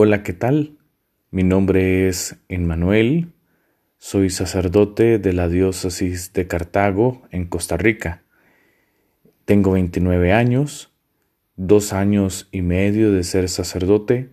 Hola, 0.00 0.22
¿qué 0.22 0.32
tal? 0.32 0.78
Mi 1.32 1.42
nombre 1.42 2.06
es 2.06 2.36
Emmanuel, 2.48 3.32
soy 3.96 4.30
sacerdote 4.30 5.18
de 5.18 5.32
la 5.32 5.48
diócesis 5.48 6.32
de 6.32 6.46
Cartago 6.46 7.22
en 7.32 7.46
Costa 7.46 7.76
Rica. 7.76 8.22
Tengo 9.44 9.72
29 9.72 10.32
años, 10.32 10.94
dos 11.56 11.92
años 11.92 12.48
y 12.52 12.62
medio 12.62 13.10
de 13.10 13.24
ser 13.24 13.48
sacerdote 13.48 14.30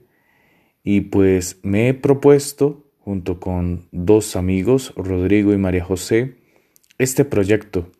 y 0.83 1.01
pues 1.01 1.59
me 1.63 1.89
he 1.89 1.95
propuesto, 1.95 2.91
junto 2.99 3.39
con 3.39 3.87
dos 3.91 4.35
amigos, 4.35 4.93
Rodrigo 4.95 5.51
y 5.51 5.57
María 5.57 5.83
José, 5.83 6.35
este 6.99 7.25
proyecto 7.25 7.91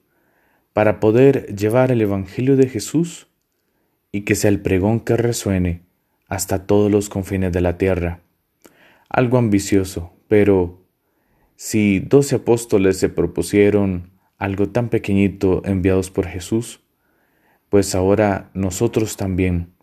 para 0.71 1.00
poder 1.00 1.47
llevar 1.55 1.91
el 1.91 2.02
Evangelio 2.02 2.57
de 2.57 2.70
Jesús 2.70 3.27
y 4.11 4.21
que 4.21 4.36
sea 4.36 4.52
el 4.52 4.61
pregón 4.61 5.00
que 5.00 5.18
resuene 5.18 5.84
hasta 6.36 6.67
todos 6.67 6.91
los 6.91 7.09
confines 7.09 7.51
de 7.51 7.61
la 7.61 7.78
tierra. 7.78 8.21
Algo 9.10 9.37
ambicioso, 9.37 10.14
pero 10.28 10.86
si 11.55 12.00
doce 12.00 12.36
apóstoles 12.36 12.97
se 12.97 13.10
propusieron 13.10 14.11
algo 14.37 14.69
tan 14.69 14.89
pequeñito 14.89 15.61
enviados 15.65 16.11
por 16.11 16.27
Jesús, 16.27 16.82
pues 17.69 17.96
ahora 17.96 18.51
nosotros 18.54 19.15
también 19.15 19.74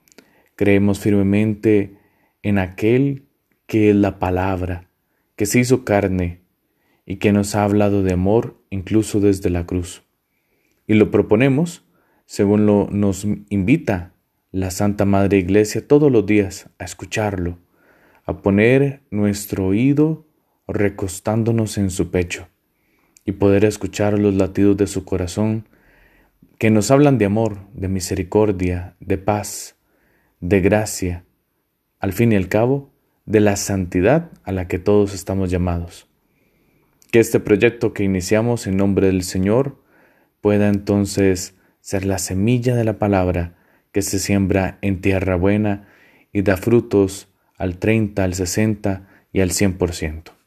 creemos 0.54 1.00
firmemente 1.00 1.96
en 2.42 2.58
aquel 2.58 3.24
que 3.66 3.90
es 3.90 3.96
la 3.96 4.18
palabra, 4.18 4.90
que 5.36 5.46
se 5.46 5.58
hizo 5.58 5.84
carne 5.84 6.42
y 7.06 7.16
que 7.16 7.32
nos 7.32 7.54
ha 7.54 7.64
hablado 7.64 8.02
de 8.02 8.12
amor 8.12 8.62
incluso 8.68 9.20
desde 9.20 9.48
la 9.48 9.64
cruz. 9.64 10.02
Y 10.86 10.94
lo 10.94 11.10
proponemos 11.10 11.84
según 12.26 12.66
lo 12.66 12.88
nos 12.90 13.26
invita 13.48 14.12
la 14.52 14.70
Santa 14.70 15.06
Madre 15.06 15.38
Iglesia 15.38 15.86
todos 15.86 16.12
los 16.12 16.26
días 16.26 16.68
a 16.78 16.84
escucharlo, 16.84 17.58
a 18.26 18.42
poner 18.42 19.00
nuestro 19.10 19.66
oído 19.66 20.26
recostándonos 20.68 21.78
en 21.78 21.90
su 21.90 22.10
pecho 22.10 22.48
y 23.24 23.32
poder 23.32 23.64
escuchar 23.64 24.18
los 24.18 24.34
latidos 24.34 24.76
de 24.76 24.86
su 24.86 25.06
corazón 25.06 25.66
que 26.58 26.70
nos 26.70 26.90
hablan 26.90 27.16
de 27.16 27.24
amor, 27.24 27.60
de 27.72 27.88
misericordia, 27.88 28.94
de 29.00 29.16
paz, 29.16 29.76
de 30.40 30.60
gracia, 30.60 31.24
al 31.98 32.12
fin 32.12 32.32
y 32.32 32.36
al 32.36 32.48
cabo, 32.48 32.92
de 33.24 33.40
la 33.40 33.56
santidad 33.56 34.30
a 34.44 34.52
la 34.52 34.68
que 34.68 34.78
todos 34.78 35.14
estamos 35.14 35.50
llamados. 35.50 36.08
Que 37.10 37.20
este 37.20 37.40
proyecto 37.40 37.94
que 37.94 38.04
iniciamos 38.04 38.66
en 38.66 38.76
nombre 38.76 39.06
del 39.06 39.22
Señor 39.22 39.82
pueda 40.42 40.68
entonces 40.68 41.54
ser 41.80 42.04
la 42.04 42.18
semilla 42.18 42.76
de 42.76 42.84
la 42.84 42.98
palabra 42.98 43.56
que 43.92 44.02
se 44.02 44.18
siembra 44.18 44.78
en 44.80 45.00
tierra 45.00 45.36
buena 45.36 45.88
y 46.32 46.42
da 46.42 46.56
frutos 46.56 47.28
al 47.56 47.78
30, 47.78 48.24
al 48.24 48.34
60 48.34 49.08
y 49.32 49.40
al 49.40 49.50
100%. 49.50 50.41